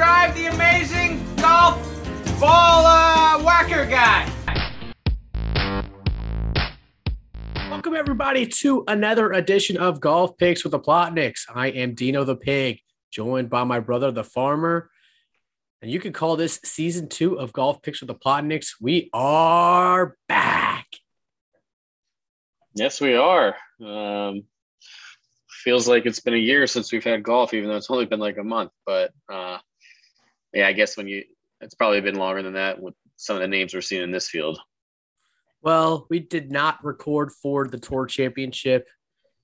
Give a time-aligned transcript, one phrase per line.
[0.00, 1.76] Drive, the amazing golf
[2.40, 4.26] ball uh, whacker guy.
[7.68, 11.40] Welcome, everybody, to another edition of Golf Picks with the Plotniks.
[11.54, 12.80] I am Dino the Pig,
[13.10, 14.90] joined by my brother, the Farmer.
[15.82, 18.76] And you can call this season two of Golf Picks with the Plotniks.
[18.80, 20.86] We are back.
[22.74, 23.54] Yes, we are.
[23.84, 24.44] Um,
[25.50, 28.18] feels like it's been a year since we've had golf, even though it's only been
[28.18, 28.70] like a month.
[28.86, 29.58] But uh,
[30.52, 31.24] yeah, I guess when you,
[31.60, 34.28] it's probably been longer than that with some of the names we're seeing in this
[34.28, 34.58] field.
[35.62, 38.88] Well, we did not record for the Tour Championship,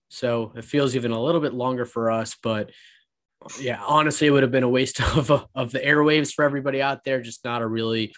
[0.09, 2.37] so it feels even a little bit longer for us.
[2.42, 2.70] But
[3.60, 7.05] yeah, honestly, it would have been a waste of of the airwaves for everybody out
[7.05, 7.20] there.
[7.20, 8.15] Just not a really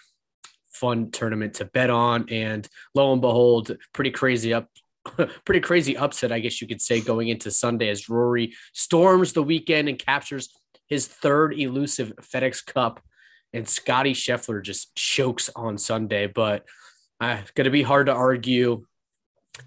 [0.71, 2.25] fun tournament to bet on.
[2.29, 4.69] And lo and behold, pretty crazy up,
[5.45, 9.43] pretty crazy upset, I guess you could say, going into Sunday as Rory storms the
[9.43, 10.49] weekend and captures
[10.89, 13.01] his third elusive FedEx Cup,
[13.53, 16.27] and Scottie Scheffler just chokes on Sunday.
[16.27, 16.65] But
[17.19, 18.85] uh, going to be hard to argue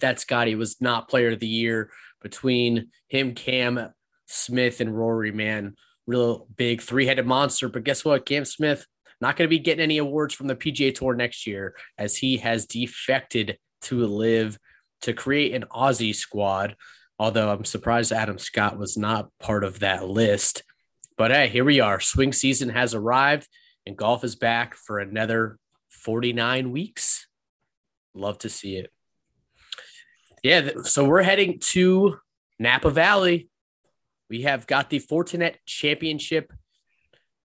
[0.01, 3.93] that Scottie was not player of the year between him, Cam
[4.27, 5.75] Smith, and Rory, man.
[6.07, 7.69] Real big three headed monster.
[7.69, 8.27] But guess what?
[8.27, 8.87] Cam Smith
[9.23, 12.39] not going to be getting any awards from the PGA Tour next year as he
[12.39, 14.59] has defected to LIV
[15.03, 16.75] to create an Aussie squad.
[17.21, 20.65] Although I'm surprised Adam Scott was not part of that list.
[21.23, 22.01] But hey, here we are.
[22.01, 23.47] Swing season has arrived
[23.87, 25.57] and golf is back for another
[25.91, 27.29] 49 weeks.
[28.13, 28.91] Love to see it.
[30.43, 32.17] Yeah, so we're heading to
[32.59, 33.49] Napa Valley.
[34.29, 36.53] We have got the Fortinet Championship.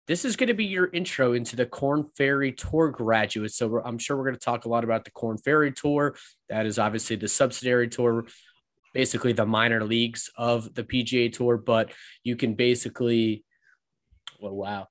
[0.07, 3.59] This is going to be your intro into the Korn Ferry Tour graduates.
[3.59, 6.17] So I'm sure we're going to talk a lot about the Korn Ferry Tour.
[6.49, 8.25] That is obviously the subsidiary tour,
[8.95, 11.59] basically the minor leagues of the PGA Tour.
[11.59, 11.93] But
[12.25, 13.43] you can basically,
[14.41, 14.89] well, wow,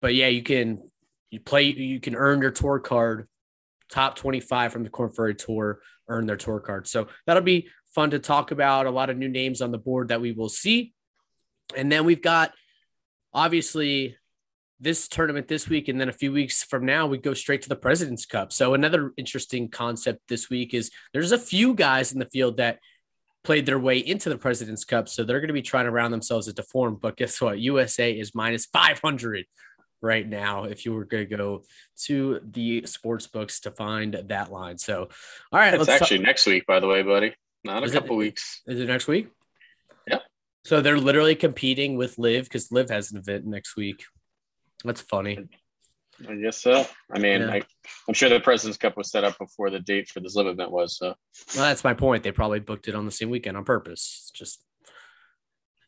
[0.00, 0.82] but yeah, you can
[1.30, 3.28] you play, you can earn your tour card
[3.90, 6.86] top 25 from the Korn Ferry Tour earn their tour card.
[6.86, 8.86] So that'll be fun to talk about.
[8.86, 10.92] A lot of new names on the board that we will see.
[11.76, 12.52] And then we've got
[13.32, 14.16] obviously
[14.80, 15.88] this tournament this week.
[15.88, 18.52] And then a few weeks from now, we go straight to the President's Cup.
[18.52, 22.78] So another interesting concept this week is there's a few guys in the field that
[23.48, 25.08] played their way into the President's Cup.
[25.08, 26.98] So they're going to be trying to round themselves into form.
[27.00, 27.58] But guess what?
[27.58, 29.46] USA is minus 500
[30.02, 31.62] right now if you were going to go
[32.04, 34.76] to the sports books to find that line.
[34.76, 35.08] So,
[35.50, 37.34] all right, it's actually talk- next week, by the way, buddy.
[37.64, 38.60] Not is a couple it, weeks.
[38.66, 39.28] Is it next week?
[40.06, 40.18] Yeah.
[40.66, 44.04] So they're literally competing with LIV because LIV has an event next week.
[44.84, 45.48] That's funny.
[46.28, 46.84] I guess so.
[47.12, 47.50] I mean, yeah.
[47.50, 47.62] I,
[48.08, 50.70] am sure the President's Cup was set up before the date for this LIV event
[50.70, 50.96] was.
[50.96, 51.14] So,
[51.54, 52.22] well, that's my point.
[52.22, 54.30] They probably booked it on the same weekend on purpose.
[54.30, 54.64] It's Just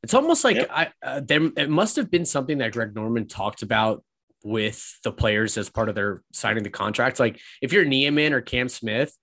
[0.03, 0.71] it's almost like yep.
[0.71, 1.51] I uh, there.
[1.57, 4.03] It must have been something that Greg Norman talked about
[4.43, 7.21] with the players as part of their signing the contracts.
[7.21, 9.15] Like if you're Niemann or Cam Smith,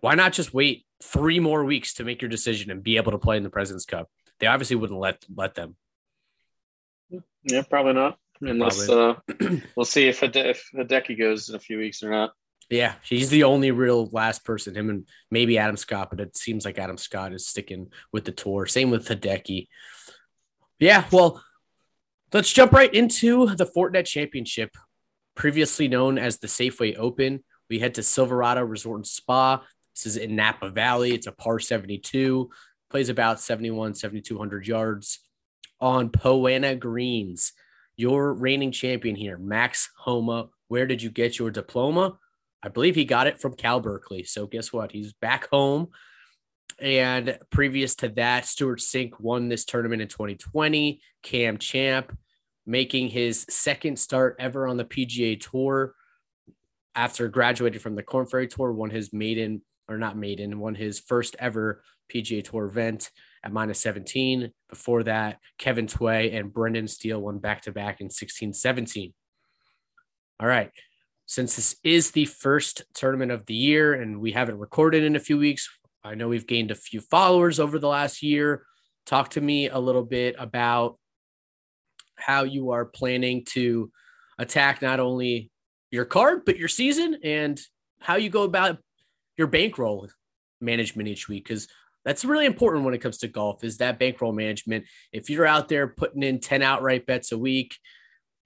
[0.00, 3.18] why not just wait three more weeks to make your decision and be able to
[3.18, 4.08] play in the President's Cup?
[4.40, 5.76] They obviously wouldn't let let them.
[7.42, 8.18] Yeah, probably not.
[8.40, 9.14] Unless uh,
[9.76, 12.32] we'll see if Hide- if Hideki goes in a few weeks or not.
[12.70, 14.74] Yeah, he's the only real last person.
[14.74, 18.32] Him and maybe Adam Scott, but it seems like Adam Scott is sticking with the
[18.32, 18.66] tour.
[18.66, 19.68] Same with Hideki.
[20.78, 21.42] Yeah, well,
[22.34, 24.76] Let's jump right into the Fortinet Championship,
[25.36, 27.44] previously known as the Safeway Open.
[27.70, 29.62] We head to Silverado Resort and Spa.
[29.94, 31.12] This is in Napa Valley.
[31.14, 32.50] It's a par 72,
[32.90, 35.20] plays about 71, 7,200 yards
[35.80, 37.52] on Poa annua Greens.
[37.96, 40.48] Your reigning champion here, Max Homa.
[40.68, 42.18] Where did you get your diploma?
[42.62, 44.24] I believe he got it from Cal Berkeley.
[44.24, 44.90] So guess what?
[44.90, 45.88] He's back home.
[46.80, 51.00] And previous to that, Stewart Cink won this tournament in 2020.
[51.22, 52.16] Cam Champ
[52.66, 55.94] making his second start ever on the PGA Tour
[56.94, 60.98] after graduating from the Korn Ferry Tour, won his maiden or not maiden, won his
[60.98, 63.10] first ever PGA Tour event
[63.44, 64.50] at minus 17.
[64.70, 69.12] Before that, Kevin Tway and Brendan Steele won back to back in 16 17.
[70.40, 70.70] All right.
[71.26, 75.20] Since this is the first tournament of the year and we haven't recorded in a
[75.20, 75.68] few weeks,
[76.02, 78.66] I know we've gained a few followers over the last year.
[79.06, 80.98] Talk to me a little bit about
[82.16, 83.90] how you are planning to
[84.38, 85.50] attack not only
[85.90, 87.60] your card, but your season and
[88.00, 88.78] how you go about
[89.36, 90.08] your bankroll
[90.60, 91.44] management each week.
[91.44, 91.68] Because
[92.04, 94.84] that's really important when it comes to golf is that bankroll management.
[95.12, 97.76] If you're out there putting in 10 outright bets a week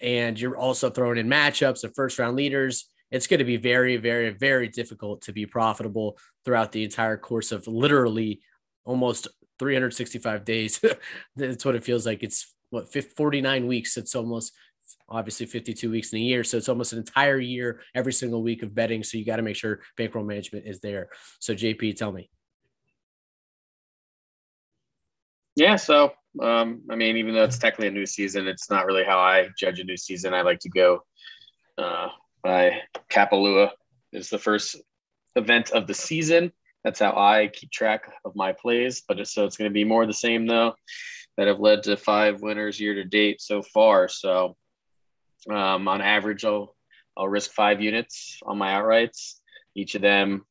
[0.00, 3.96] and you're also throwing in matchups of first round leaders, it's going to be very,
[3.96, 8.40] very, very difficult to be profitable throughout the entire course of literally
[8.84, 9.28] almost
[9.58, 10.81] 365 days.
[11.37, 12.22] That's what it feels like.
[12.22, 13.96] It's what 49 weeks.
[13.96, 14.52] It's almost
[15.08, 16.44] obviously 52 weeks in a year.
[16.44, 19.02] So it's almost an entire year, every single week of betting.
[19.02, 21.08] So you got to make sure bankroll management is there.
[21.40, 22.31] So, JP, tell me.
[25.58, 25.75] Yeah.
[25.75, 29.19] So, um, I mean, even though it's technically a new season, it's not really how
[29.19, 30.32] I judge a new season.
[30.32, 31.02] I like to go
[31.76, 32.10] uh,
[32.44, 33.70] by Kapalua
[34.12, 34.76] is the first
[35.34, 36.52] event of the season.
[36.84, 39.02] That's how I keep track of my plays.
[39.06, 40.75] But so it's going to be more the same though
[41.37, 44.06] that have led to five winners year to date so far.
[44.06, 44.56] So
[45.50, 46.76] um, on average, I'll
[47.16, 49.40] I'll risk five units on my outrights.
[49.75, 50.44] Each of them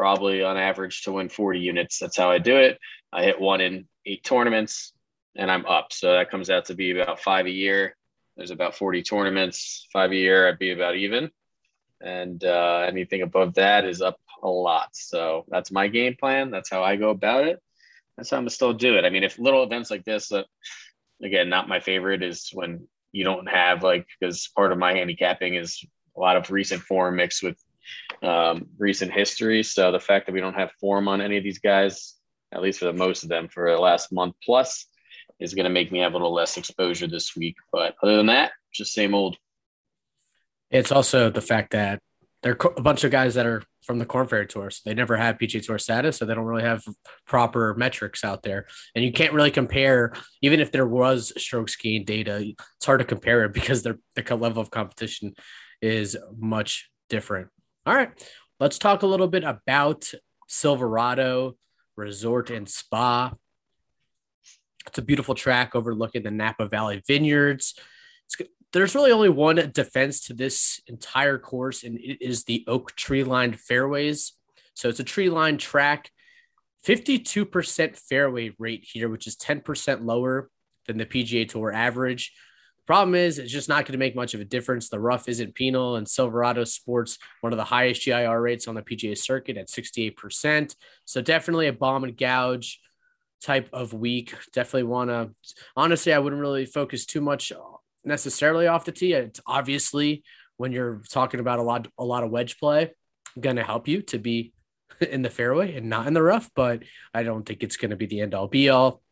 [0.00, 1.98] probably on average to win 40 units.
[1.98, 2.78] That's how I do it.
[3.12, 4.92] I hit one in eight tournaments
[5.36, 5.92] and I'm up.
[5.92, 7.96] So that comes out to be about five a year.
[8.36, 11.30] There's about 40 tournaments, five a year, I'd be about even.
[12.00, 14.88] And uh, anything above that is up a lot.
[14.92, 16.50] So that's my game plan.
[16.50, 17.62] That's how I go about it
[18.20, 19.06] that's how I'm still do it.
[19.06, 20.42] I mean, if little events like this, uh,
[21.22, 25.54] again, not my favorite is when you don't have like because part of my handicapping
[25.54, 25.82] is
[26.14, 27.56] a lot of recent form mixed with
[28.22, 29.62] um, recent history.
[29.62, 32.14] So the fact that we don't have form on any of these guys,
[32.52, 34.86] at least for the most of them, for the last month plus,
[35.38, 37.56] is going to make me have a little less exposure this week.
[37.72, 39.36] But other than that, just same old.
[40.70, 42.00] It's also the fact that
[42.42, 44.70] there are a bunch of guys that are from the Korn Ferry Tour.
[44.70, 46.82] So they never have PGA Tour status, so they don't really have
[47.26, 48.66] proper metrics out there.
[48.94, 52.36] And you can't really compare, even if there was strokes gain data,
[52.76, 55.34] it's hard to compare it because the level of competition
[55.82, 57.48] is much different.
[57.90, 58.12] All right,
[58.60, 60.12] let's talk a little bit about
[60.46, 61.56] Silverado
[61.96, 63.32] Resort and Spa.
[64.86, 67.74] It's a beautiful track overlooking the Napa Valley Vineyards.
[68.26, 72.94] It's there's really only one defense to this entire course, and it is the oak
[72.94, 74.34] tree lined fairways.
[74.74, 76.12] So it's a tree lined track,
[76.86, 80.48] 52% fairway rate here, which is 10% lower
[80.86, 82.32] than the PGA Tour average.
[82.86, 84.88] Problem is, it's just not going to make much of a difference.
[84.88, 88.82] The rough isn't penal, and Silverado sports one of the highest GIR rates on the
[88.82, 90.74] PGA circuit at 68%.
[91.04, 92.80] So definitely a bomb and gouge
[93.42, 94.34] type of week.
[94.52, 95.30] Definitely want to,
[95.76, 97.52] honestly, I wouldn't really focus too much
[98.04, 99.12] necessarily off the tee.
[99.12, 100.22] It's obviously
[100.56, 102.92] when you're talking about a lot a lot of wedge play,
[103.38, 104.52] going to help you to be
[105.00, 106.50] in the fairway and not in the rough.
[106.54, 106.82] But
[107.14, 109.02] I don't think it's going to be the end all be all.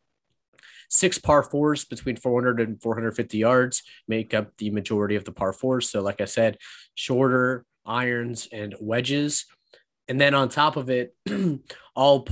[0.88, 5.52] Six par fours between 400 and 450 yards make up the majority of the par
[5.52, 5.90] fours.
[5.90, 6.56] So, like I said,
[6.94, 9.46] shorter irons and wedges.
[10.08, 11.14] And then on top of it,
[11.94, 12.26] all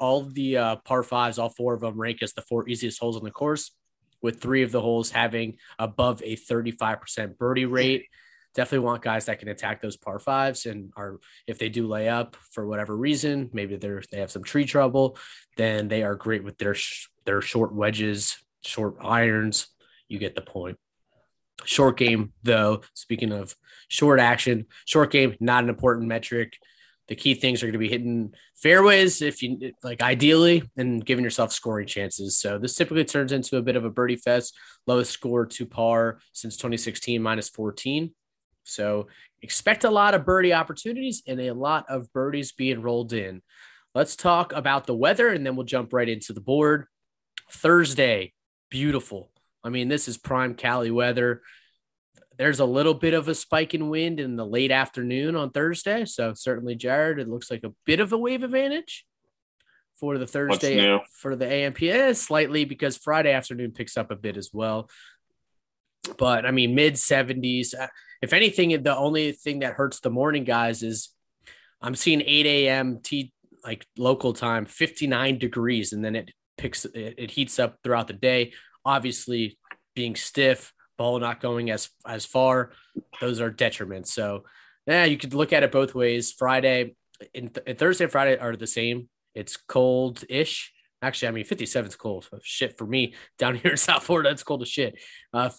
[0.00, 3.16] all the uh, par fives, all four of them rank as the four easiest holes
[3.16, 3.72] on the course
[4.22, 8.06] with three of the holes having above a 35% birdie rate.
[8.56, 12.08] Definitely want guys that can attack those par fives and are if they do lay
[12.08, 15.16] up for whatever reason, maybe they're they have some tree trouble,
[15.56, 16.74] then they are great with their
[17.24, 19.68] their short wedges, short irons.
[20.08, 20.78] You get the point.
[21.64, 23.54] Short game, though, speaking of
[23.88, 26.56] short action, short game, not an important metric
[27.08, 31.24] the key things are going to be hitting fairways if you like ideally and giving
[31.24, 32.38] yourself scoring chances.
[32.38, 34.56] So this typically turns into a bit of a birdie fest,
[34.86, 38.12] lowest score to par since 2016 minus 14.
[38.66, 39.08] So
[39.42, 43.42] expect a lot of birdie opportunities and a lot of birdies being rolled in.
[43.94, 46.86] Let's talk about the weather and then we'll jump right into the board.
[47.50, 48.32] Thursday,
[48.70, 49.30] beautiful.
[49.64, 51.42] I mean, this is prime Cali weather
[52.38, 56.04] there's a little bit of a spike in wind in the late afternoon on Thursday.
[56.04, 59.06] So certainly, Jared, it looks like a bit of a wave advantage
[59.98, 64.50] for the Thursday for the AMPS slightly because Friday afternoon picks up a bit as
[64.52, 64.90] well.
[66.18, 67.74] But I mean, mid 70s.
[68.22, 71.10] If anything, the only thing that hurts the morning guys is
[71.80, 73.00] I'm seeing 8 a.m.
[73.02, 73.32] T
[73.64, 78.14] like local time, 59 degrees, and then it picks it, it heats up throughout the
[78.14, 78.52] day.
[78.84, 79.58] Obviously,
[79.94, 82.72] being stiff, ball not going as as far,
[83.20, 84.08] those are detriments.
[84.08, 84.44] So
[84.86, 86.32] yeah, you could look at it both ways.
[86.32, 86.94] Friday
[87.34, 89.08] and, th- Thursday and Friday are the same.
[89.34, 90.72] It's cold ish.
[91.02, 92.28] Actually, I mean, 57 is cold.
[92.42, 94.30] Shit for me down here in South Florida.
[94.30, 94.98] It's cold as shit.
[95.32, 95.50] Uh,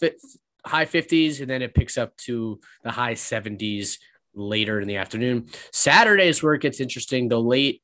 [0.64, 3.98] high 50s, and then it picks up to the high 70s
[4.34, 5.48] later in the afternoon.
[5.72, 7.28] Saturday is where it gets interesting.
[7.28, 7.82] The late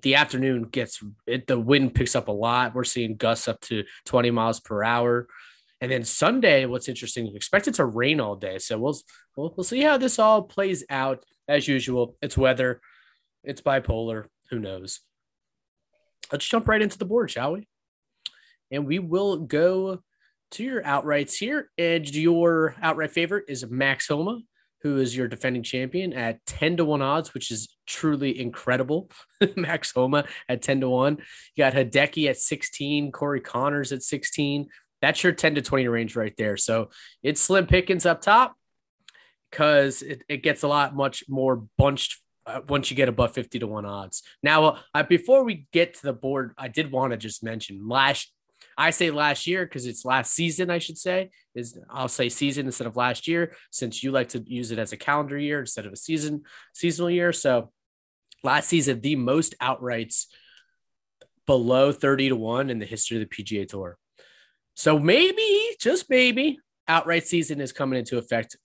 [0.00, 2.74] the afternoon gets it, the wind picks up a lot.
[2.74, 5.28] We're seeing gusts up to 20 miles per hour.
[5.80, 8.58] And then Sunday, what's interesting, is it to rain all day.
[8.58, 8.98] So we'll,
[9.36, 11.24] we'll we'll see how this all plays out.
[11.48, 12.80] As usual, it's weather,
[13.42, 14.26] it's bipolar.
[14.50, 15.00] Who knows?
[16.30, 17.68] Let's jump right into the board, shall we?
[18.70, 20.02] And we will go
[20.52, 21.70] to your outrights here.
[21.78, 24.40] And your outright favorite is Max Homa,
[24.82, 29.10] who is your defending champion at 10 to 1 odds, which is truly incredible.
[29.56, 31.18] Max Homa at 10 to 1.
[31.56, 34.68] You got Hideki at 16, Corey Conners at 16,
[35.00, 36.56] That's your 10 to 20 range right there.
[36.56, 36.90] So
[37.22, 38.54] it's slim pickings up top
[39.50, 43.60] because it, it gets a lot much more bunched uh, once you get above 50
[43.60, 44.22] to 1 odds.
[44.42, 48.32] Now, uh, before we get to the board, I did want to just mention last
[48.76, 51.30] I say last year because it's last season, I should say.
[51.54, 54.92] Is I'll say season instead of last year, since you like to use it as
[54.92, 56.42] a calendar year instead of a season
[56.74, 57.32] seasonal year.
[57.32, 57.70] So
[58.42, 60.26] last season, the most outrights
[61.46, 63.98] below 30 to 1 in the history of the PGA Tour.
[64.74, 68.56] So maybe, just maybe, outright season is coming into effect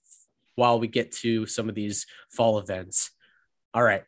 [0.55, 3.11] while we get to some of these fall events.
[3.73, 4.03] All right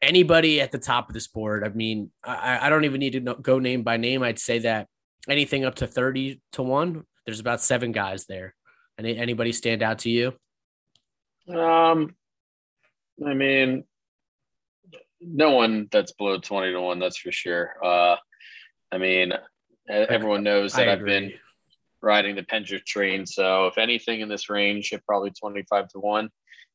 [0.00, 1.64] anybody at the top of this board.
[1.64, 4.22] I mean, I, I don't even need to go name by name.
[4.22, 4.88] I'd say that
[5.28, 8.54] anything up to 30 to one, there's about seven guys there.
[8.98, 10.34] Any, anybody stand out to you?
[11.48, 12.14] Um,
[13.24, 13.84] I mean,
[15.20, 17.74] no one that's below 20 to one, that's for sure.
[17.82, 18.16] Uh,
[18.90, 19.32] I mean,
[19.88, 21.32] everyone knows that I've been
[22.00, 23.26] riding the Pendrith train.
[23.26, 26.30] So if anything in this range, at probably 25 to one,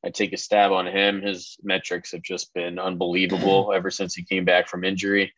[0.06, 1.22] I take a stab on him.
[1.22, 5.34] His metrics have just been unbelievable ever since he came back from injury.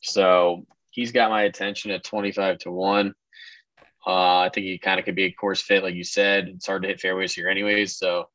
[0.00, 3.14] So he's got my attention at 25 to 1.
[4.06, 6.48] Uh, I think he kind of could be a course fit, like you said.
[6.48, 7.96] It's hard to hit fairways here, anyways.
[7.96, 8.28] So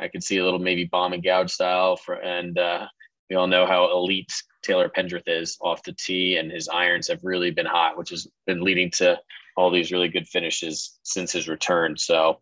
[0.00, 1.96] I could see a little maybe bomb and gouge style.
[1.96, 2.88] For, and uh,
[3.30, 7.20] we all know how elite Taylor Pendrith is off the tee, and his irons have
[7.22, 9.18] really been hot, which has been leading to
[9.56, 11.96] all these really good finishes since his return.
[11.96, 12.40] So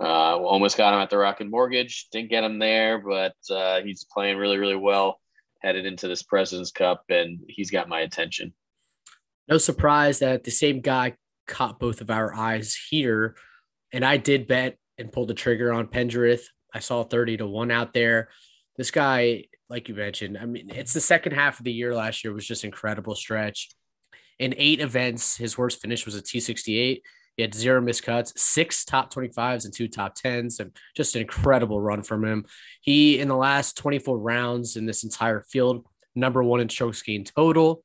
[0.00, 2.08] uh, almost got him at the Rocket Mortgage.
[2.12, 5.20] Didn't get him there, but uh, he's playing really, really well
[5.62, 8.52] headed into this President's Cup, and he's got my attention.
[9.48, 11.14] No surprise that the same guy
[11.46, 13.36] caught both of our eyes here.
[13.92, 16.42] And I did bet and pulled the trigger on Pendrith.
[16.74, 18.28] I saw 30 to 1 out there.
[18.76, 22.24] This guy, like you mentioned, I mean, it's the second half of the year last
[22.24, 23.70] year was just incredible stretch.
[24.38, 27.00] In eight events, his worst finish was a T68.
[27.36, 31.80] He had zero miscuts, six top 25s and two top 10s, and just an incredible
[31.80, 32.46] run from him.
[32.80, 37.30] He, in the last 24 rounds in this entire field, number one in strokes gained
[37.34, 37.84] total.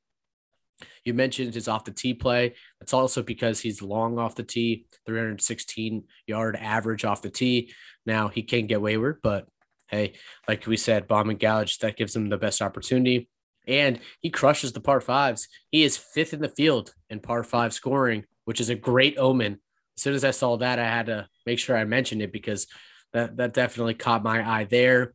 [1.04, 2.56] You mentioned his off the tee play.
[2.80, 7.74] That's also because he's long off the tee, 316 yard average off the tee.
[8.06, 9.48] Now he can get wayward, but
[9.88, 10.14] hey,
[10.48, 13.30] like we said, bomb and gouge, that gives him the best opportunity.
[13.68, 15.48] And he crushes the par fives.
[15.70, 19.60] He is fifth in the field in par five scoring which is a great omen.
[19.98, 22.68] As soon as I saw that, I had to make sure I mentioned it because
[23.14, 25.14] that, that definitely caught my eye there.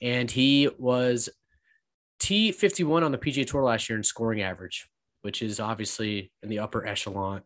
[0.00, 1.28] And he was
[2.20, 4.88] T51 on the PGA Tour last year in scoring average,
[5.22, 7.42] which is obviously in the upper echelon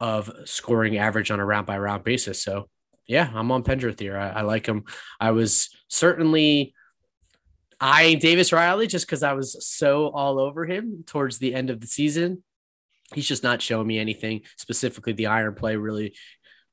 [0.00, 2.42] of scoring average on a round by round basis.
[2.42, 2.68] So,
[3.06, 4.16] yeah, I'm on Pendrith here.
[4.16, 4.84] I, I like him.
[5.20, 6.74] I was certainly
[7.80, 11.80] eyeing Davis Riley just because I was so all over him towards the end of
[11.80, 12.42] the season
[13.12, 14.42] he's just not showing me anything.
[14.56, 16.14] Specifically, the iron play really,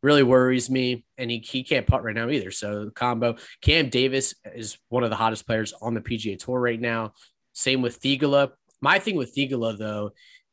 [0.01, 1.05] really worries me.
[1.17, 2.51] And he, he can't putt right now either.
[2.51, 6.79] So combo Cam Davis is one of the hottest players on the PGA Tour right
[6.79, 7.13] now.
[7.53, 8.51] Same with Theegala.
[8.81, 10.11] My thing with Theegala though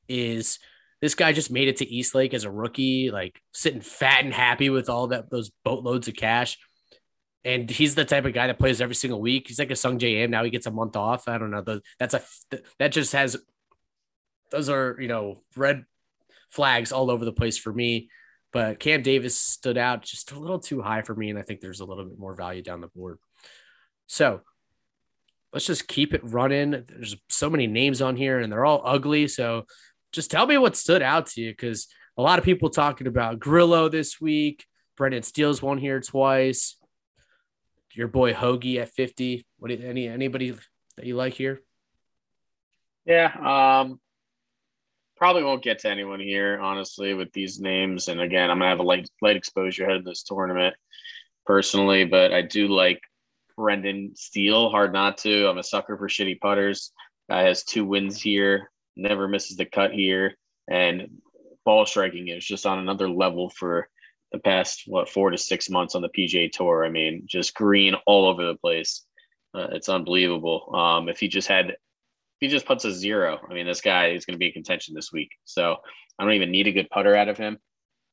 [0.09, 0.59] is
[1.01, 4.35] this guy just made it to East Lake as a rookie, like sitting fat and
[4.35, 6.59] happy with all that those boatloads of cash.
[7.45, 9.47] And he's the type of guy that plays every single week.
[9.47, 10.31] He's like a Sungjae Im.
[10.31, 11.29] Now he gets a month off.
[11.29, 11.65] I don't know.
[11.99, 12.23] That's a
[12.79, 13.37] that just has
[14.51, 15.85] those are you know red
[16.51, 18.11] flags all over the place for me.
[18.53, 21.61] But Cam Davis stood out just a little too high for me, and I think
[21.61, 23.19] there's a little bit more value down the board.
[24.07, 24.41] So
[25.53, 26.71] let's just keep it running.
[26.71, 29.29] There's so many names on here, and they're all ugly.
[29.29, 29.67] So
[30.13, 33.39] just tell me what stood out to you, because a lot of people talking about
[33.39, 34.65] Grillo this week.
[34.97, 36.77] Brendan Steele's won here twice.
[37.93, 39.47] Your boy Hoagie at 50.
[39.59, 40.55] What any anybody
[40.97, 41.61] that you like here?
[43.05, 44.01] Yeah, um,
[45.19, 48.09] probably won't get to anyone here, honestly, with these names.
[48.09, 50.75] And again, I'm gonna have a light light exposure ahead of this tournament
[51.45, 53.01] personally, but I do like
[53.57, 54.71] Brendan Steele.
[54.71, 55.49] Hard not to.
[55.49, 56.93] I'm a sucker for shitty putters.
[57.29, 60.37] Guy has two wins here, never misses the cut here,
[60.71, 61.09] and
[61.65, 63.89] ball striking is just on another level for
[64.33, 66.85] the past what four to six months on the PGA Tour.
[66.85, 69.05] I mean, just green all over the place.
[69.55, 70.75] Uh, it's unbelievable.
[70.75, 71.77] Um, if he just had
[72.41, 74.95] he just puts a zero, I mean, this guy is going to be in contention
[74.95, 75.31] this week.
[75.45, 75.77] So
[76.19, 77.59] I don't even need a good putter out of him,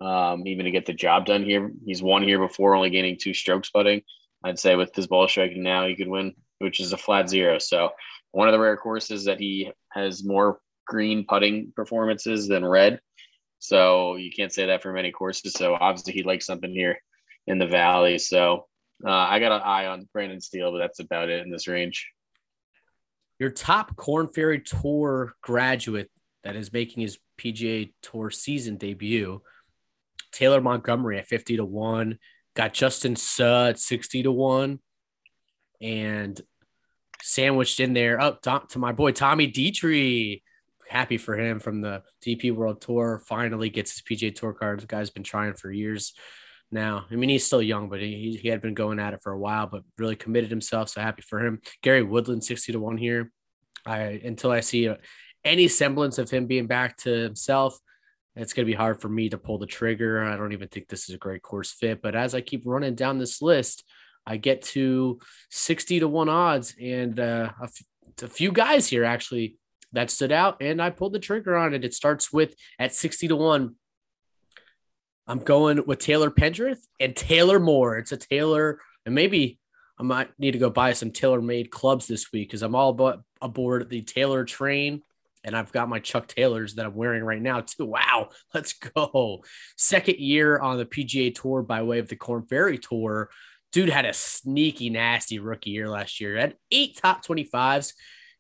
[0.02, 1.72] um, even to get the job done here.
[1.86, 4.02] He's won here before, only gaining two strokes putting.
[4.44, 7.60] I'd say with his ball striking now, he could win, which is a flat zero.
[7.60, 7.90] So
[8.32, 13.00] one of the rare courses that he has more green putting performances than red.
[13.60, 15.54] So you can't say that for many courses.
[15.54, 16.98] So obviously he likes something here
[17.48, 18.20] in the valley.
[18.20, 18.68] So
[19.06, 22.08] uh, I got an eye on Brendan Steele, but that's about it in this range
[23.40, 26.10] your top Korn Ferry Tour graduate
[26.44, 29.42] that is making his PGA Tour season debut.
[30.32, 32.20] Taylor Montgomery at 50 to 1,
[32.56, 34.80] got Justin Suh at 60 to 1,
[35.82, 36.42] and
[37.22, 40.42] sandwiched in there oh, up to my boy Tommy Detry.
[40.88, 43.22] Happy for him from the DP World Tour.
[43.26, 44.82] Finally gets his PGA Tour card.
[44.82, 46.14] The guy's been trying for years
[46.76, 47.06] now.
[47.10, 49.40] I mean, he's still young, but he, he had been going at it for a
[49.40, 50.90] while, but really committed himself.
[50.90, 51.62] So happy for him.
[51.82, 53.32] Gary Woodland, 60 to 1 here.
[53.88, 54.98] I until I see a,
[55.44, 57.80] any semblance of him being back to himself,
[58.36, 60.24] it's going to be hard for me to pull the trigger.
[60.24, 62.02] I don't even think this is a great course fit.
[62.02, 63.84] But as I keep running down this list,
[64.28, 65.20] I get to
[65.52, 69.58] 60 to 1 odds and uh, a, f- a few guys here actually
[69.94, 71.86] that stood out and I pulled the trigger on it.
[71.86, 73.76] It starts with at 60 to 1.
[75.28, 77.98] I'm going with Taylor Pendrith and Taylor Moore.
[77.98, 79.60] It's a Taylor, and maybe
[79.98, 83.24] I might need to go buy some TaylorMade clubs this week because I'm all about
[83.42, 85.02] aboard the Taylor train
[85.46, 87.86] and I've got my Chuck Taylors that I'm wearing right now too.
[87.86, 89.44] Wow, let's go.
[89.78, 93.30] Second year on the PGA Tour by way of the Korn Ferry Tour.
[93.72, 96.38] Dude had a sneaky, nasty rookie year last year.
[96.38, 97.94] Had eight top 25s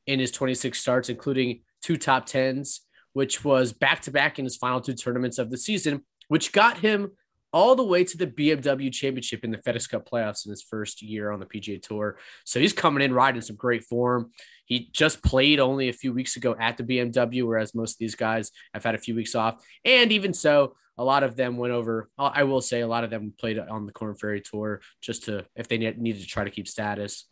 [0.08, 2.80] in his 26 starts, including two top 10s,
[3.14, 6.80] which was back to back in his final two tournaments of the season, which got
[6.80, 7.12] him
[7.56, 11.02] all the way to the BMW Championship in the FedEx Cup playoffs in his first
[11.02, 12.18] year on the PGA Tour.
[12.44, 14.32] So he's coming in riding some great form.
[14.66, 18.16] He just played only a few weeks ago at the BMW, whereas most of these
[18.16, 19.64] guys have had a few weeks off.
[19.86, 22.10] And even so, a lot of them went over.
[22.18, 25.24] Uh, I will say a lot of them played on the Korn Ferry Tour just
[25.26, 27.26] to if they needed to try to keep status.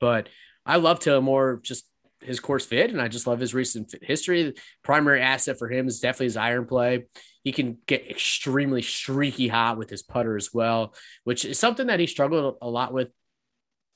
[0.00, 0.28] But
[0.64, 1.84] I love Taylor Moore just
[2.22, 4.42] his course fit, and I just love his recent history.
[4.44, 7.06] The primary asset for him is definitely his iron play.
[7.44, 12.00] He can get extremely streaky hot with his putter as well, which is something that
[12.00, 13.08] he struggled a lot with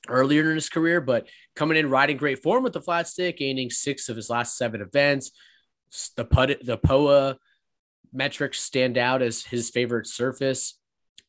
[0.09, 3.69] earlier in his career, but coming in riding great form with the flat stick, gaining
[3.69, 5.31] six of his last seven events.
[6.15, 7.37] The put the POA
[8.13, 10.77] metrics stand out as his favorite surface.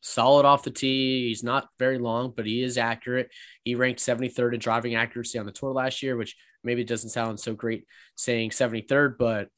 [0.01, 1.27] Solid off the tee.
[1.27, 3.29] He's not very long, but he is accurate.
[3.63, 7.09] He ranked 73rd in driving accuracy on the tour last year, which maybe it doesn't
[7.09, 9.49] sound so great saying 73rd, but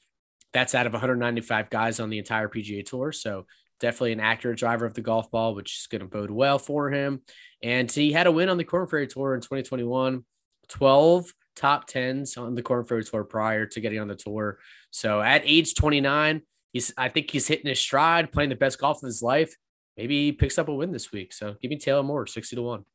[0.54, 3.12] that's out of 195 guys on the entire PGA Tour.
[3.12, 3.46] So
[3.80, 6.90] definitely an accurate driver of the golf ball, which is going to bode well for
[6.90, 7.22] him.
[7.64, 10.26] And he had a win on the Korn Ferry Tour in 2021,
[10.70, 14.60] 12 top 10s on the Korn Ferry Tour prior to getting on the tour.
[14.92, 19.04] So at age 29, he's I think he's hitting his stride, playing the best golf
[19.04, 19.56] of his life.
[19.98, 21.34] Maybe he picks up a win this week.
[21.34, 22.86] So give me Taylor Moore, 60 to 1.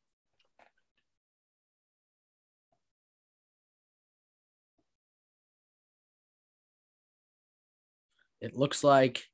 [8.41, 9.25] It looks like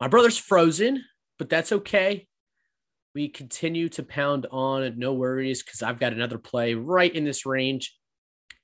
[0.00, 1.04] my brother's frozen,
[1.38, 2.26] but that's okay.
[3.14, 4.98] We continue to pound on.
[4.98, 7.96] No worries, because I've got another play right in this range,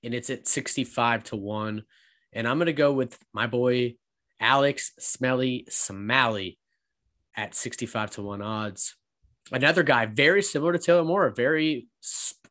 [0.02, 1.82] and it's at 65 to 1.
[2.32, 3.96] And I'm going to go with my boy
[4.40, 6.58] Alex Smelly Smalley
[7.36, 8.96] at 65 to 1 odds.
[9.50, 11.88] Another guy very similar to Taylor Moore, a very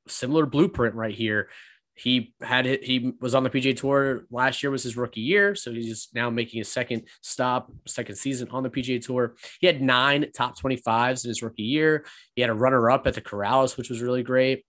[0.08, 1.50] similar blueprint right here.
[1.98, 5.72] He had he was on the PGA Tour last year was his rookie year, so
[5.72, 9.36] he's just now making his second stop, second season on the PGA Tour.
[9.60, 12.06] He had nine top 25s in his rookie year.
[12.36, 14.64] He had a runner up at the Corales, which was really great.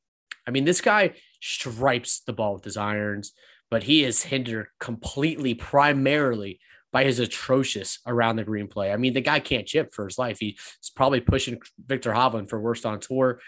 [0.47, 1.13] I mean, this guy
[1.43, 3.33] stripes the ball with his irons,
[3.71, 6.61] but he is hindered completely, primarily
[6.93, 8.91] by his atrocious around the green play.
[8.91, 10.39] I mean, the guy can't chip for his life.
[10.41, 10.57] He's
[10.97, 13.41] probably pushing Viktor Hovland for worst on tour.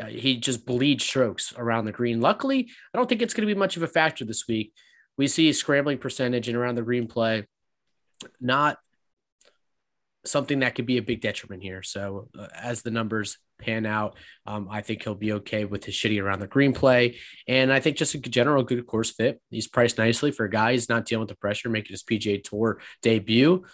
[0.00, 2.20] Uh, he just bleeds strokes around the green.
[2.20, 4.72] Luckily, I don't think it's going to be much of a factor this week.
[5.16, 7.46] We see scrambling percentage and around the green play,
[8.40, 8.78] not
[10.26, 11.82] something that could be a big detriment here.
[11.82, 15.94] So uh, as the numbers pan out, um, I think he'll be okay with his
[15.94, 17.18] shitty around the green play.
[17.46, 19.40] And I think just a general good course fit.
[19.50, 22.42] He's priced nicely for a guy who's not dealing with the pressure, making his PGA
[22.42, 23.64] Tour debut.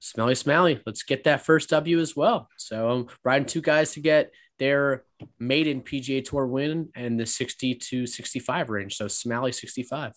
[0.00, 2.48] Smelly Smalley, let's get that first W as well.
[2.56, 5.04] So um, riding two guys to get their
[5.38, 8.96] maiden PGA Tour win and the 60 to 65 range.
[8.96, 10.12] So Smalley 65.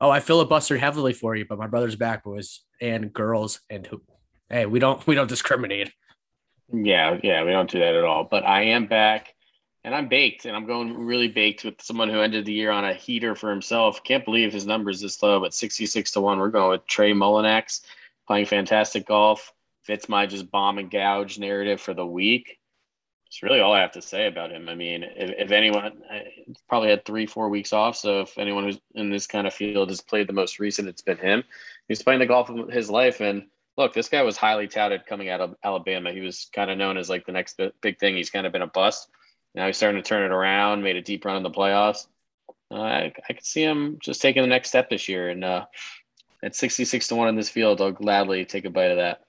[0.00, 4.02] Oh, I filibustered heavily for you, but my brother's back, boys and girls, and who?
[4.50, 5.90] Hey, we don't we don't discriminate.
[6.72, 8.24] Yeah, yeah, we don't do that at all.
[8.24, 9.34] But I am back,
[9.84, 12.84] and I'm baked, and I'm going really baked with someone who ended the year on
[12.84, 14.04] a heater for himself.
[14.04, 16.38] Can't believe his numbers this low, but 66 to one.
[16.38, 17.80] We're going with Trey Mullinax,
[18.26, 19.52] playing fantastic golf.
[19.84, 22.58] Fits my just bomb and gouge narrative for the week.
[23.36, 24.66] It's really all I have to say about him.
[24.66, 26.00] I mean, if, if anyone
[26.70, 27.94] probably had three, four weeks off.
[27.94, 31.02] So if anyone who's in this kind of field has played the most recent, it's
[31.02, 31.44] been him.
[31.86, 33.20] He's playing the golf of his life.
[33.20, 36.12] And look, this guy was highly touted coming out of Alabama.
[36.12, 38.16] He was kind of known as like the next big thing.
[38.16, 39.06] He's kind of been a bust.
[39.54, 42.06] Now he's starting to turn it around, made a deep run in the playoffs.
[42.70, 45.28] Uh, I, I could see him just taking the next step this year.
[45.28, 45.66] And uh,
[46.42, 49.20] at 66 to 1 in this field, I'll gladly take a bite of that.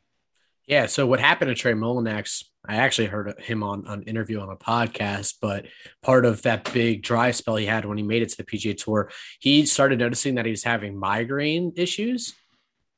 [0.65, 0.86] Yeah.
[0.86, 2.46] So what happened to Trey Mullinax?
[2.67, 5.65] I actually heard him on an interview on a podcast, but
[6.01, 8.77] part of that big dry spell he had when he made it to the PGA
[8.77, 12.34] Tour, he started noticing that he was having migraine issues,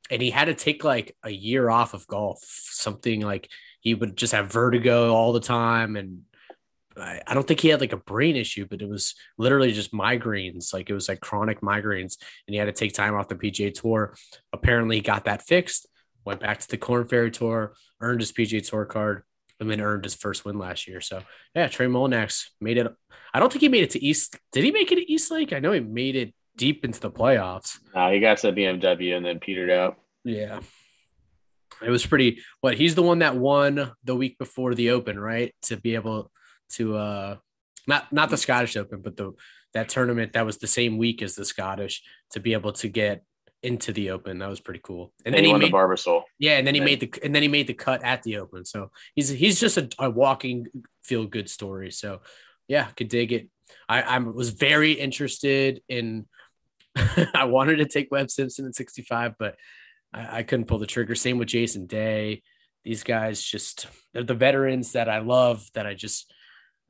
[0.10, 2.40] and he had to take like a year off of golf.
[2.44, 6.22] Something like he would just have vertigo all the time, and
[6.98, 9.94] I, I don't think he had like a brain issue, but it was literally just
[9.94, 10.74] migraines.
[10.74, 13.74] Like it was like chronic migraines, and he had to take time off the PGA
[13.74, 14.16] Tour.
[14.52, 15.88] Apparently, he got that fixed
[16.26, 19.24] went back to the Korn Ferry Tour, earned his PGA Tour card,
[19.60, 21.02] and then earned his first win last year.
[21.02, 21.22] So
[21.56, 22.88] yeah, Trey Mullinax made it.
[23.34, 24.38] I don't think he made it to East.
[24.52, 25.54] Did he make it to East Lake?
[25.54, 27.80] I know he made it deep into the playoffs.
[27.96, 29.98] No, he got to BMW and then petered out.
[30.24, 30.60] Yeah.
[31.82, 35.54] It was pretty what he's the one that won the week before the open, right?
[35.64, 36.32] To be able
[36.74, 37.36] to uh
[37.88, 39.34] not not the Scottish Open, but the
[39.74, 43.24] that tournament that was the same week as the Scottish to be able to get
[43.64, 44.40] into the open.
[44.40, 45.14] That was pretty cool.
[45.26, 46.24] And, and then he, he made the Barbasol.
[46.38, 48.66] Yeah, and then he made the and then he made the cut at the open.
[48.66, 50.68] So he's he's just a, a walking
[51.04, 51.92] feel good story.
[51.92, 52.22] So
[52.68, 53.50] yeah, could dig it.
[53.88, 56.28] I, I was very interested in.
[57.36, 59.56] I wanted to take Webb Simpson at 65, but
[60.14, 61.16] I, I couldn't pull the trigger.
[61.16, 62.42] Same with Jason Day.
[62.84, 65.66] These guys just they're the veterans that I love.
[65.74, 66.32] That I just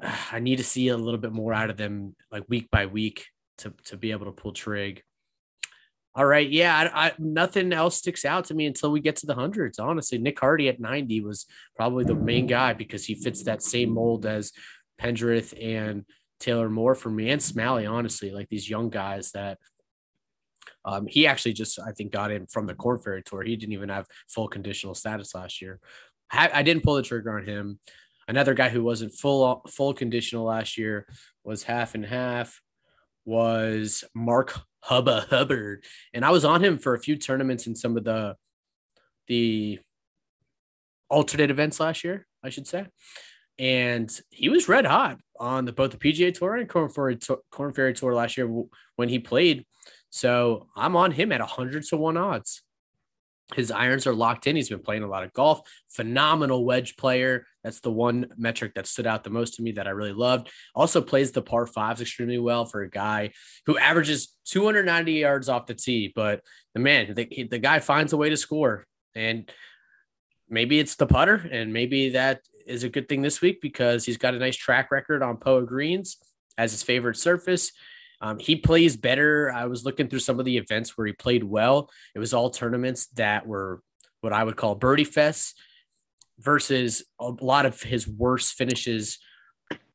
[0.32, 3.28] I need to see a little bit more out of them, like week by week,
[3.60, 5.04] to to be able to pull trig.
[6.20, 6.50] All right.
[6.50, 6.92] Yeah.
[6.94, 9.80] I, I, nothing else sticks out to me until we get to the hundreds.
[9.80, 11.46] Honestly, Nick Hardy at 90 was
[11.78, 14.52] probably the main guy because he fits that same mold as
[15.02, 16.04] Pendrith and
[16.42, 19.60] Taylor Moore for me and Smalley, honestly, like these young guys that
[20.84, 23.44] um, he actually just, I think, got in from the Korn Ferry Tour.
[23.44, 25.80] He didn't even have full conditional status last year.
[26.30, 27.80] I, I didn't pull the trigger on him.
[28.28, 31.08] Another guy who wasn't full full conditional last year
[31.46, 32.60] was half and half
[33.24, 37.98] was Mark Hubba Hubbard, and I was on him for a few tournaments in some
[37.98, 38.36] of the
[39.28, 39.80] the
[41.10, 42.88] alternate events last year, I should say.
[43.58, 47.18] And he was red hot on the both the PGA Tour and Korn Ferry,
[47.52, 48.50] Korn Ferry Tour last year
[48.96, 49.66] when he played.
[50.10, 52.64] So I'm on him at 100 to 1 odds.
[53.56, 54.56] His irons are locked in.
[54.56, 55.62] He's been playing a lot of golf.
[55.90, 57.46] Phenomenal wedge player.
[57.64, 60.50] That's the one metric that stood out the most to me that I really loved.
[60.76, 63.32] Also plays the par fives extremely well for a guy
[63.66, 66.12] who averages 290 yards off the tee.
[66.14, 66.42] But
[66.74, 68.86] the man, the, the guy finds a way to score.
[69.16, 69.52] And
[70.50, 74.18] maybe it's the putter, and maybe that is a good thing this week because he's
[74.18, 76.18] got a nice track record on Poa greens
[76.58, 77.72] as his favorite surface.
[78.22, 79.52] Um, he plays better.
[79.52, 81.90] I was looking through some of the events where he played well.
[82.14, 83.82] It was all tournaments that were
[84.22, 85.54] what I would call birdie fests
[86.40, 89.20] versus a lot of his worst finishes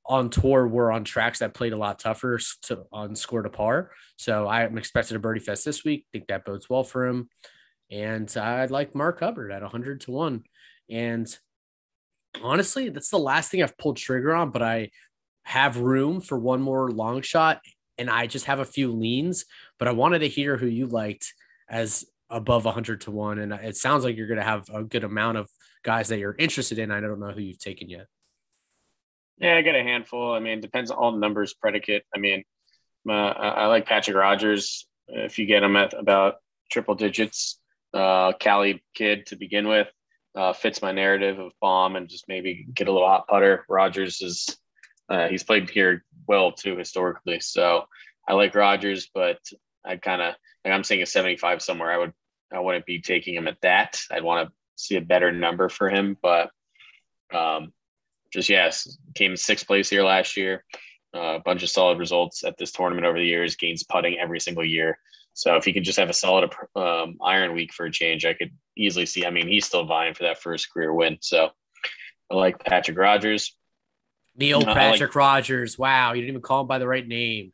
[0.06, 3.90] on tour were on tracks that played a lot tougher to on score to par.
[4.16, 6.06] So I'm expecting a birdie fest this week.
[6.12, 7.28] think that bodes well for him.
[7.90, 10.44] And I'd like Mark Hubbard at 100 to 1.
[10.90, 11.38] And
[12.42, 14.90] honestly, that's the last thing I've pulled trigger on, but I
[15.44, 17.60] have room for one more long shot
[17.98, 19.44] and I just have a few leans,
[19.78, 21.34] but I wanted to hear who you liked
[21.68, 25.04] as above 100 to 1 and it sounds like you're going to have a good
[25.04, 25.48] amount of
[25.82, 26.90] guys that you're interested in.
[26.90, 28.06] I don't know who you've taken yet.
[29.38, 30.32] Yeah, I got a handful.
[30.32, 32.04] I mean, depends on all numbers predicate.
[32.14, 32.44] I mean,
[33.08, 36.36] uh, I like Patrick Rodgers if you get him at about
[36.70, 37.58] triple digits.
[37.92, 39.88] Uh, Cali kid to begin with
[40.34, 43.64] uh, fits my narrative of bomb and just maybe get a little hot putter.
[43.68, 44.56] Rodgers is
[45.08, 47.40] uh, he's played here well too historically.
[47.40, 47.84] So
[48.26, 49.38] I like Rodgers, but
[49.84, 51.92] I kind of like I'm saying a 75 somewhere.
[51.92, 52.12] I would
[52.52, 53.98] I wouldn't be taking him at that.
[54.10, 56.50] I'd want to see a better number for him, but
[57.32, 57.72] um,
[58.32, 60.64] just yes, came sixth place here last year.
[61.14, 63.56] Uh, a bunch of solid results at this tournament over the years.
[63.56, 64.98] Gains putting every single year.
[65.32, 68.34] So if he could just have a solid um, iron week for a change, I
[68.34, 69.26] could easily see.
[69.26, 71.18] I mean, he's still vying for that first career win.
[71.20, 71.50] So
[72.30, 73.56] I like Patrick Rodgers.
[74.36, 75.78] Neil no, Patrick like, Rodgers.
[75.78, 77.52] Wow, you didn't even call him by the right name.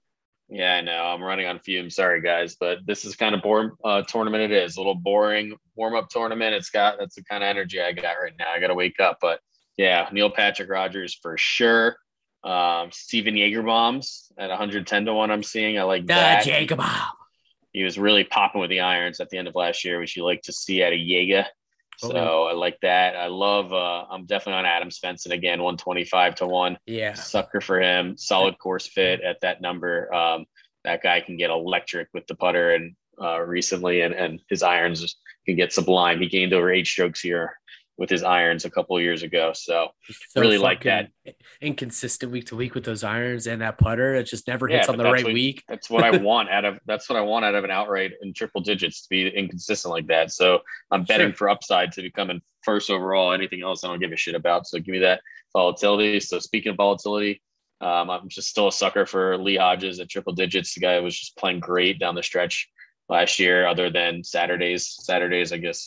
[0.49, 1.05] Yeah, I know.
[1.05, 1.95] I'm running on fumes.
[1.95, 4.53] Sorry, guys, but this is kind of boring uh, tournament.
[4.53, 6.55] It is a little boring warm up tournament.
[6.55, 8.51] It's got that's the kind of energy I got right now.
[8.53, 9.41] I got to wake up, but
[9.77, 11.97] yeah, Neil Patrick Rodgers for sure.
[12.43, 15.31] Um, Stephan Jagerbombs at 110 to one.
[15.31, 15.79] I'm seeing.
[15.79, 16.45] I like the that.
[16.45, 17.09] Jagerbomb.
[17.73, 20.25] He was really popping with the irons at the end of last year, which you
[20.25, 21.47] like to see at a Jaeger.
[22.01, 22.45] So.
[22.45, 23.17] I like that.
[23.17, 23.73] I love.
[23.73, 26.79] Uh, I'm definitely on Adam Svensson again, 125 to one.
[26.87, 28.17] Yeah, sucker for him.
[28.17, 30.13] Solid course fit at that number.
[30.15, 30.47] Um,
[30.85, 35.17] that guy can get electric with the putter, and uh, recently, and and his irons
[35.47, 36.21] can get sublime.
[36.21, 37.55] He gained over eight strokes here
[38.01, 39.53] with his irons a couple of years ago.
[39.55, 39.91] So,
[40.31, 41.11] so really like that.
[41.61, 44.15] Inconsistent week to week with those irons and that putter.
[44.15, 45.63] It just never hits yeah, on the right what, week.
[45.69, 48.33] That's what I want out of that's what I want out of an outright in
[48.33, 50.33] triple digits to be inconsistent like that.
[50.33, 50.61] So
[50.91, 51.37] I'm betting sure.
[51.37, 53.35] for upside to becoming first overall.
[53.35, 54.67] Anything else I don't give a shit about.
[54.67, 55.21] So give me that
[55.53, 56.21] volatility.
[56.21, 57.43] So speaking of volatility,
[57.83, 60.73] um, I'm just still a sucker for Lee Hodges at triple digits.
[60.73, 62.71] The guy was just playing great down the stretch
[63.11, 64.97] last year, other than Saturdays.
[65.01, 65.87] Saturdays, I guess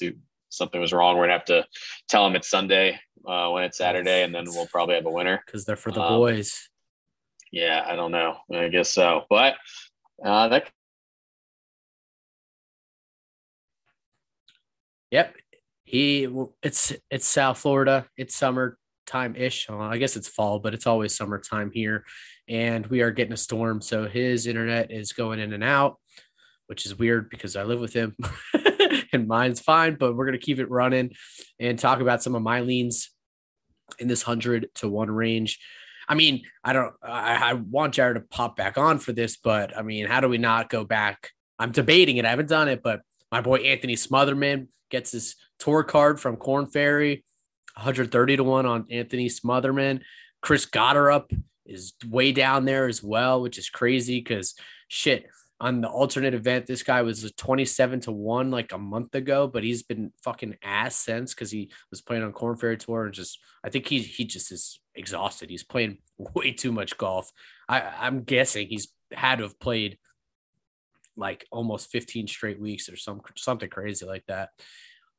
[0.54, 1.18] something was wrong.
[1.18, 1.66] We're gonna have to
[2.08, 5.42] tell them it's Sunday uh, when it's Saturday, and then we'll probably have a winner
[5.46, 6.70] because they're for the um, boys.
[7.52, 8.38] Yeah, I don't know.
[8.54, 9.56] I guess so, but
[10.24, 10.70] uh, that.
[15.12, 15.36] Yep,
[15.84, 16.28] he.
[16.62, 18.08] It's it's South Florida.
[18.18, 19.70] It's summertime ish.
[19.70, 22.04] I guess it's fall, but it's always summertime here,
[22.48, 23.82] and we are getting a storm.
[23.82, 26.00] So his internet is going in and out,
[26.68, 28.16] which is weird because I live with him.
[29.14, 31.12] and mine's fine, but we're going to keep it running
[31.60, 33.10] and talk about some of my leans
[34.00, 35.60] in this 100 to 1 range.
[36.08, 39.78] I mean, I don't, I, I, want Jared to pop back on for this, but
[39.78, 41.30] I mean, how do we not go back?
[41.60, 42.26] I'm debating it.
[42.26, 43.02] I haven't done it, but
[43.32, 47.24] my boy Anthony Smotherman gets his tour card from Korn Ferry,
[47.76, 50.02] 130 to 1 on Anthony Smotherman.
[50.42, 51.32] Chris Gotterup
[51.66, 54.56] is way down there as well, which is crazy because
[54.90, 55.26] shit,
[55.60, 56.66] on the alternate event.
[56.66, 60.58] This guy was a 27 to 1 like a month ago, but he's been fucking
[60.64, 64.00] ass since because he was playing on Korn Ferry Tour and just I think he
[64.00, 65.50] he just is exhausted.
[65.50, 67.32] He's playing way too much golf.
[67.70, 69.98] I, I'm guessing he's had to have played
[71.16, 74.50] like almost 15 straight weeks or some something crazy like that.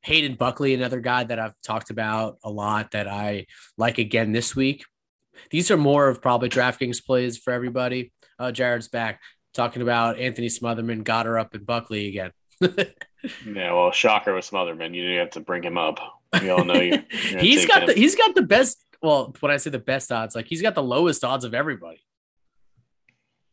[0.03, 4.55] Hayden Buckley, another guy that I've talked about a lot that I like again this
[4.55, 4.85] week.
[5.49, 8.13] These are more of probably DraftKings plays for everybody.
[8.37, 9.19] Uh, Jared's back
[9.55, 12.31] talking about Anthony Smotherman Gotterup in Buckley again.
[12.61, 14.93] yeah, well, shocker with Smotherman.
[14.93, 15.99] You didn't have to bring him up.
[16.41, 17.01] We all know you.
[17.09, 17.87] he's got him.
[17.87, 18.83] the he's got the best.
[19.01, 22.01] Well, when I say the best odds, like he's got the lowest odds of everybody.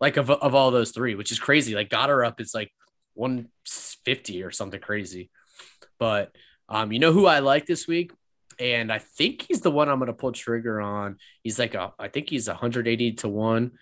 [0.01, 1.75] Like of of all those three, which is crazy.
[1.75, 2.73] Like Gotterup is like
[3.15, 5.31] 150 or something crazy.
[5.99, 6.35] But
[6.69, 8.13] um, you know who I like this week?
[8.59, 11.19] And I think he's the one I'm gonna pull trigger on.
[11.43, 13.73] He's like a I think he's 180 to one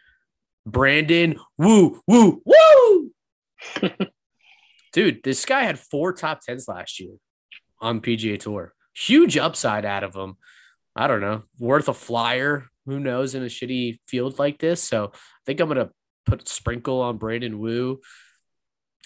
[0.67, 3.11] Brandon Wu Woo Woo.
[4.93, 7.15] Dude, this guy had four top tens last year
[7.81, 8.75] on PGA Tour.
[8.95, 10.35] Huge upside out of him.
[10.97, 12.67] I don't know, worth a flyer.
[12.87, 14.83] Who knows in a shitty field like this?
[14.83, 15.91] So I think I'm gonna
[16.27, 18.01] put sprinkle on Brandon Wu.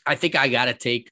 [0.06, 1.10] I think I gotta take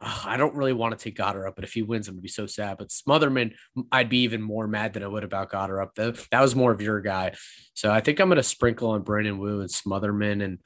[0.00, 2.46] I don't really want to take Gotterup, but if he wins, I'm gonna be so
[2.46, 2.78] sad.
[2.78, 3.52] But Smotherman,
[3.92, 5.94] I'd be even more mad than I would about Gotterup.
[5.94, 7.34] That, that was more of your guy.
[7.74, 10.58] So I think I'm gonna sprinkle on Brandon Wu and Smotherman and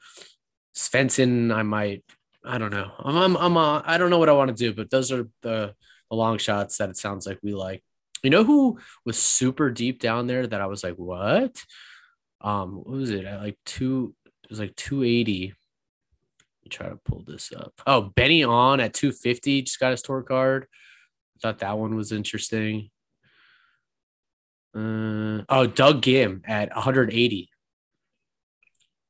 [0.75, 1.53] Svensson.
[1.53, 2.03] I might,
[2.45, 2.91] I don't know.
[2.99, 5.27] I'm, I'm, I'm uh, I don't know what I want to do, but those are
[5.41, 5.73] the,
[6.09, 7.83] the long shots that it sounds like we like.
[8.23, 11.61] You know who was super deep down there that I was like, what?
[12.39, 13.25] Um, what was it?
[13.25, 15.53] At like two, it was like 280
[16.65, 17.73] me try to pull this up.
[17.85, 20.67] Oh, Ben An at 250 just got his tour card.
[21.37, 22.89] I thought that one was interesting.
[24.75, 27.49] Uh, oh, Doug Ghim at 180.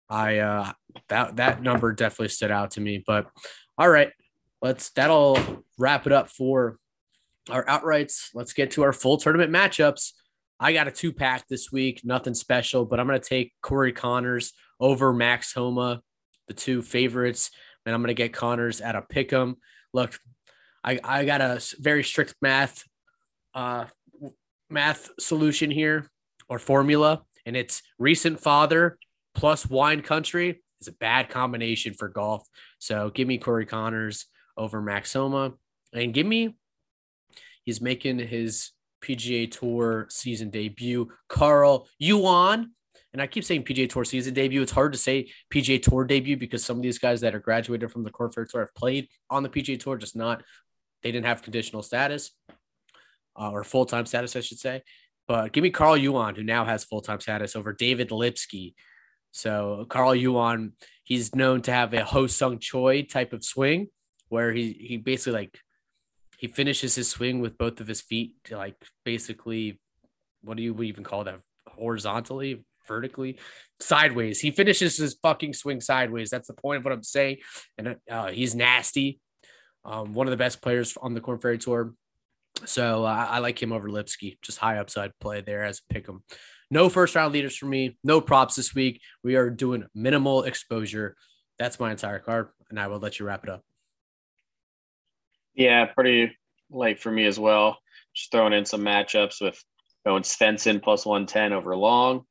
[0.07, 0.71] I uh
[1.09, 3.03] that that number definitely stood out to me.
[3.05, 3.27] But
[3.75, 4.11] all right,
[4.61, 6.77] let's that'll wrap it up for
[7.49, 8.29] our outrights.
[8.35, 10.11] Let's get to our full tournament matchups.
[10.59, 14.53] I got a two pack this week, nothing special, but I'm gonna take Corey Conners
[14.79, 16.01] over Max Homa
[16.47, 17.51] the two favorites,
[17.85, 19.57] and I'm going to get Conners at a pick 'em.
[19.93, 20.19] Look,
[20.83, 22.83] I, I got a very strict math
[23.53, 23.85] uh,
[24.69, 26.09] math solution here
[26.49, 28.97] or formula, and it's recent father
[29.33, 32.47] plus wine country is a bad combination for golf.
[32.79, 34.25] So give me Corey Conners
[34.57, 35.53] over Max Homa,
[35.93, 36.55] and give me
[37.63, 38.71] he's making his
[39.03, 41.09] PGA Tour season debut.
[41.29, 42.71] Carl Yuan
[43.15, 44.61] and I keep saying PGA Tour season debut.
[44.61, 47.89] It's hard to say PGA Tour debut because some of these guys that are graduated
[47.89, 50.43] from the Korn Ferry Tour have played on the PGA Tour, just not
[51.01, 52.31] they didn't have conditional status
[53.39, 54.83] uh, or full time status, I should say.
[55.29, 58.75] But give me Carl Yuan, who now has full time status over David Lipsky.
[59.31, 60.73] So Carl Yuan,
[61.05, 63.87] he's known to have a Ho Sung Choi type of swing,
[64.27, 65.57] where he he basically like
[66.37, 68.75] he finishes his swing with both of his feet, like
[69.05, 69.79] basically,
[70.41, 71.39] what do you even call that?
[71.69, 73.39] Horizontally, vertically
[73.79, 74.39] sideways.
[74.39, 76.29] He finishes his fucking swing sideways.
[76.29, 77.37] That's the point of what I'm saying.
[77.77, 79.19] And uh, he's nasty.
[79.83, 81.93] Um, one of the best players on the Korn Ferry Tour.
[82.65, 84.37] So uh, I like him over Lipsky.
[84.41, 86.23] Just high upside play there as a pick him.
[86.71, 87.97] No first round leaders for me.
[88.03, 89.01] No props this week.
[89.23, 91.15] We are doing minimal exposure.
[91.59, 93.61] That's my entire card, and I will let you wrap it up.
[95.53, 96.35] Yeah, pretty
[96.69, 97.77] late for me as well.
[98.13, 99.61] Just throwing in some matchups with
[100.05, 102.25] going Svensson plus 110 over long.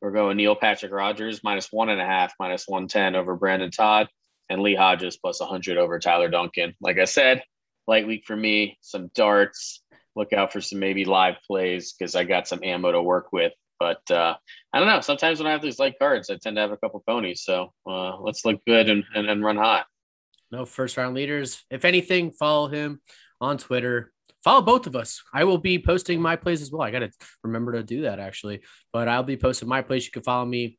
[0.00, 4.08] We're going Neil Patrick Rodgers minus one and a half, minus 110 over Brendon Todd,
[4.48, 6.74] and Lee Hodges plus 100 over Tyler Duncan.
[6.80, 7.42] Like I said,
[7.86, 9.82] light week for me, some darts.
[10.14, 13.52] Look out for some maybe live plays because I got some ammo to work with.
[13.78, 14.34] But uh,
[14.72, 15.00] I don't know.
[15.00, 17.42] Sometimes when I have these light cards, I tend to have a couple ponies.
[17.42, 19.86] So uh, let's look good and, and, and run hot.
[20.50, 21.62] No first round leaders.
[21.70, 23.00] If anything, follow him
[23.40, 24.12] on Twitter.
[24.46, 25.24] Follow both of us.
[25.34, 26.82] I will be posting my plays as well.
[26.82, 27.10] I got to
[27.42, 28.60] remember to do that actually,
[28.92, 30.06] but I'll be posting my plays.
[30.06, 30.78] You can follow me.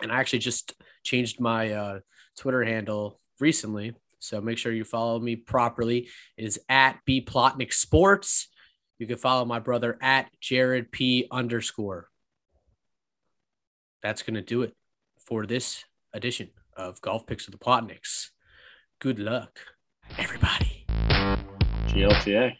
[0.00, 0.72] And I actually just
[1.04, 2.00] changed my uh,
[2.38, 3.94] Twitter handle recently.
[4.20, 6.08] So make sure you follow me properly.
[6.38, 8.48] It is at B Plotnik Sports.
[8.98, 12.08] You can follow my brother at Jared P underscore.
[14.02, 14.74] That's going to do it
[15.26, 18.28] for this edition of Golf Picks with the Plotniks.
[18.98, 19.58] Good luck,
[20.16, 20.86] everybody.
[21.88, 22.56] GLTA.